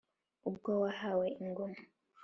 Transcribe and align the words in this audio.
ubwo 0.49 0.71
wahawe 0.81 1.25
ingoma 1.41 1.79